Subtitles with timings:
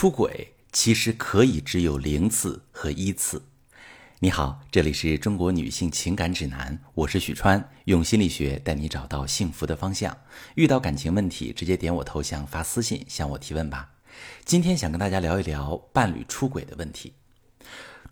[0.00, 3.42] 出轨其实可以只有零次和一次。
[4.20, 10.16] 你好，这里是中国女性情感指南，我是许川，用心理学带你找到幸福的方向。
[10.54, 13.90] 遇到感情问题，直接点我头像发私信向我提问吧。
[14.44, 17.14] 今天想跟大家聊一聊伴侣出轨的问题。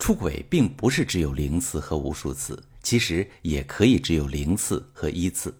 [0.00, 5.56] 出轨并不是只有零次和无数次，其实也可以只有零次和一次。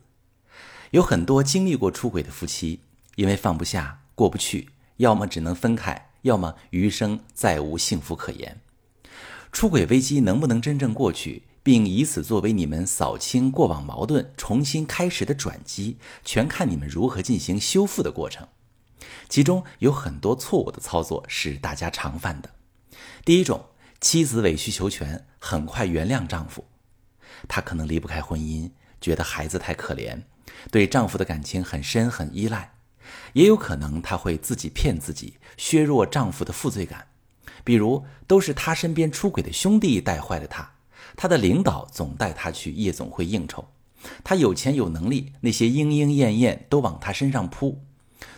[0.90, 2.80] 有很多经历过出轨的夫妻，
[3.14, 8.60] 因为放不下、过不去，要么只能分开，要么余生再无幸福可言。
[9.50, 18.46] 出轨危机能不能真正过去，并以此作为你们扫清过往矛盾、重新开始的转机，全看你们如何进行修复的过程。
[19.28, 22.50] 其中有很多错误的操作是大家常犯的。
[23.24, 23.64] 第一种。
[23.98, 26.66] 妻子委曲求全，很快原谅丈夫。
[27.48, 28.70] 她可能离不开婚姻，
[29.00, 30.20] 觉得孩子太可怜，
[30.70, 32.75] 对丈夫的感情很深很依赖。
[33.32, 37.06] 也有可能她会自己骗自己，削弱丈夫的负罪感。
[37.64, 40.70] 比如，都是她身边出轨的兄弟带坏了她，
[41.16, 43.68] 她的领导总带她去夜总会应酬，
[44.22, 47.82] 她有钱有能力，那些莺莺燕燕都往她身上扑。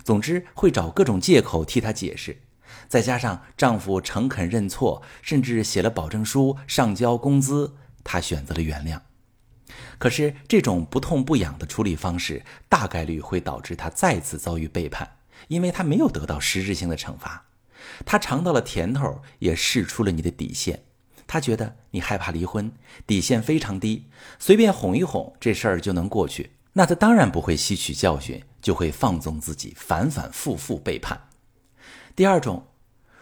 [0.02, 2.40] 总之，会找各种借口替她解释。
[2.88, 9.00] 再加上丈夫诚恳认错，甚至写了保证书上交工资，她选择了原谅。
[9.98, 15.16] 可是这种不痛不痒的处理方式，大概率会导致他再次遭遇背叛，
[15.48, 17.46] 因为他没有得到实质性的惩罚。
[18.04, 20.84] 他尝到了甜头，也试出了你的底线。
[21.26, 22.72] 他觉得你害怕离婚，
[23.06, 24.06] 底线非常低，
[24.38, 26.52] 随便哄一哄，这事儿就能过去。
[26.72, 31.28] 那他当然不会吸取教训，就会放纵自己，反反复复背叛。
[32.16, 32.64] 第二种。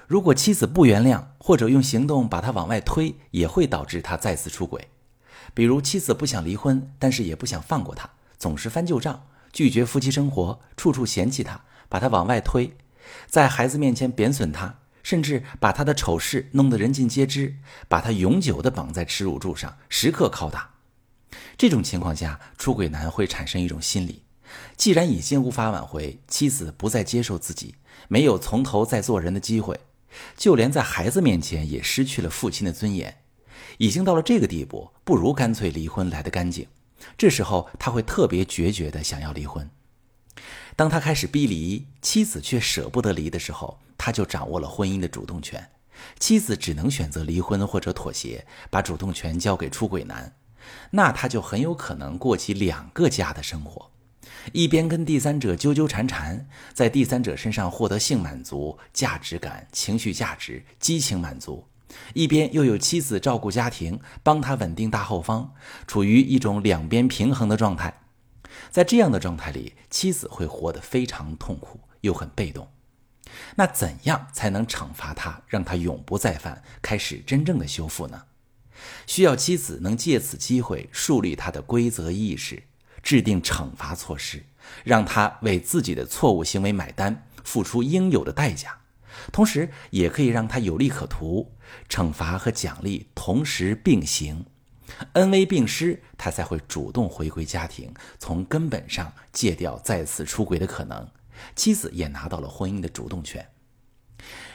[0.09, 4.87] 如果妻子不原谅，或者用行动把他往外推，也会导致他再次出轨。
[5.55, 12.77] 比如，妻子不想离婚，但是也不想放过他，总是翻旧账，拒绝夫妻生活，处处嫌弃他，把他往外推，
[13.27, 17.57] 在孩子面前贬损他，甚至把他的丑事弄得人尽皆知，
[17.89, 20.71] 把他永久的绑在耻辱柱上，时刻拷打。
[21.57, 24.23] 这种情况下，出轨男会产生一种心理：
[24.77, 27.75] 既然已经无法挽回，妻子不再接受自己，
[28.09, 29.81] 没有从头再做人的机会。
[30.37, 33.19] 就连在孩子面前也失去了父亲的尊严，
[33.79, 36.67] 已经到了这个地步，不如干脆离婚来得干净。
[37.17, 39.69] 这时候他会特别决绝地想要离婚。
[40.75, 45.71] 当他开始逼离，妻子却舍不得离的时候，他就掌握了婚姻的主动权。
[46.19, 50.35] 妻子只能选择离婚或者妥协，把主动权交给出轨男，
[50.91, 53.91] 那他就很有可能过起两个家的生活。
[54.53, 61.67] 一边跟第三者纠纠缠缠，在第三者身上获得性满足、价值感、情绪价值、激情满足；
[62.15, 65.53] 一边又有妻子照顾家庭，帮他稳定大后方，
[65.87, 68.03] 处于一种两边平衡的状态。
[68.71, 72.69] 在这样的状态里，妻子会活得非常痛苦，又很被动。
[73.57, 78.25] 那怎样才能惩罚他，让他永不再犯，开始真正的修复呢？
[79.07, 82.63] 需要妻子能借此机会树立他的规则意识。
[83.03, 84.45] 制定惩罚措施，
[84.83, 88.81] 让他为自己的错误行为买单，付出应有的代价，
[89.33, 91.53] 同时也可以让他有利可图，
[91.89, 94.47] 惩罚和奖励同时并行，
[95.13, 101.09] 恩威并施，他才会主动回归家庭，从根本上戒掉再次出轨的可能，
[101.55, 103.49] 妻子也拿到了婚姻的主动权。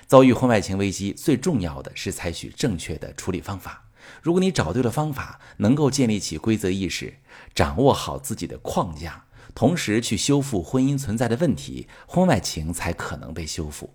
[0.08, 3.86] 遭遇婚外情危机，最重要的是采取正确的处理方法。
[4.22, 7.20] 如果你找对了方法，能够建立起规则意识，
[7.54, 13.94] 掌握好自己的框架，同时去修复婚姻存在的问题，婚外情才可能被修复。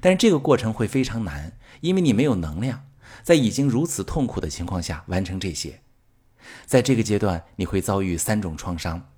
[0.00, 2.86] 但是这个过程会非常难，因为你没有能量，
[3.22, 5.80] 在已经如此痛苦的情况下完成这些。
[6.64, 9.12] 在这个阶段，你会遭遇三种创伤。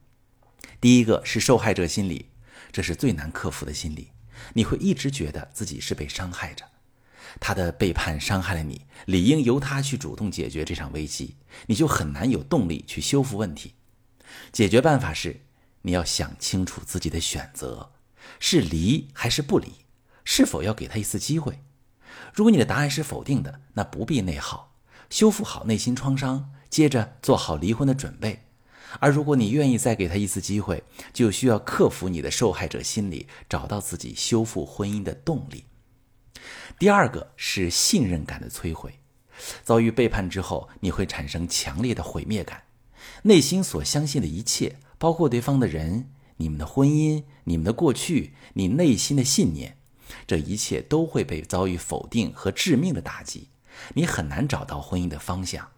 [0.80, 2.30] 第一个是受害者心理，
[2.72, 4.12] 这是最难克服的心理，
[4.54, 6.64] 你会一直觉得自己是被伤害着。
[7.40, 11.36] 他的背叛伤害了你，理应由他去主动解决这场危机，
[11.66, 13.74] 你就很难有动力去修复问题。
[14.50, 15.42] 解决办法是，
[15.82, 17.92] 你要想清楚自己的选择，
[18.40, 19.72] 是离还是不离，
[20.30, 21.62] 是否要给他一次机会。
[22.34, 24.74] 如果你的答案是否定的，那不必内耗，
[25.08, 28.44] 修复好内心创伤，接着做好离婚的准备。
[29.00, 30.84] 而如果你愿意再给他一次机会，
[31.14, 35.64] 就需要克服你的受害者心理，找到自己修复婚姻的动力。
[36.78, 39.00] 第二个是信任感的摧毁，
[39.64, 42.64] 遭遇背叛之后，你会产生强烈的毁灭感，
[43.22, 49.78] 内心所相信的一切，包括对方的人、你们的婚姻、你们的过去、你内心的信念，
[50.26, 53.48] 这一切都会被遭遇否定和致命的打击，
[53.94, 55.68] 你很难找到婚姻的方向。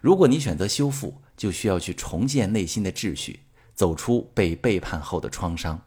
[0.00, 3.40] 如果你选择修复，就需要去重建内心的秩序，
[3.74, 5.82] 走出被背叛后的创伤。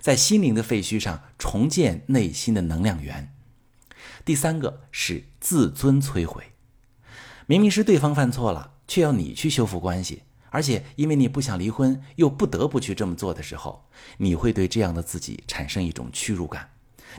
[0.00, 3.34] 在心灵的废墟上重建内心的能量源，
[4.24, 6.52] 第三个是自尊摧毁。
[7.46, 13.88] 明明是对方犯错了，却要你去修复关系，而且因为你不想离婚，又不得不去这么做的时候，
[14.18, 16.70] 你会对这样的自己产生一种屈辱感。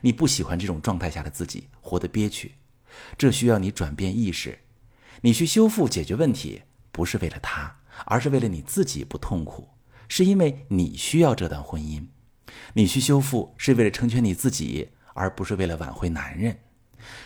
[0.01, 2.53] 你不喜欢这种状态下的自己，活得憋屈。
[3.17, 4.59] 这需要你转变意识，
[5.21, 6.61] 你去修复解决问题，
[6.91, 9.69] 不是为了他，而是为了你自己不痛苦，
[10.07, 12.05] 是因为你需要这段婚姻。
[12.73, 16.59] 你去修复是为了成全你自己，而不是为了挽回男人。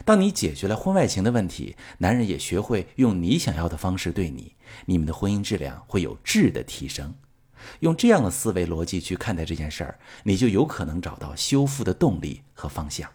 [0.06, 7.14] 当你解决了婚外情的问题，男人也学会用你想要的方式对你，你们的婚姻质量会有质的提升。
[7.80, 13.10] 用这样的思维逻辑去看待这件事儿，你就有可能找到修复的动力和方向。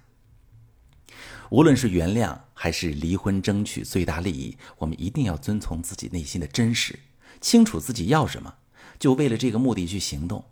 [1.50, 6.98] 无论是原谅还是离婚，争取最大利益，我们一定要遵从自己内心的真实，
[7.40, 8.54] 清楚自己要什么，
[8.98, 10.44] 就为了这个目的去行动。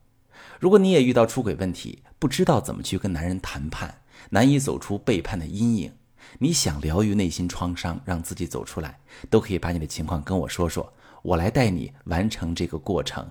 [0.58, 5.92] 如果你也遇到出轨问题，不知道怎么去跟男人谈判，难以走出背叛的阴影，
[6.40, 8.98] 你想疗愈内心创伤，让自己走出来，
[9.30, 10.92] 都可以把你的情况跟我说说，
[11.22, 13.30] 我来带你完成这个过程，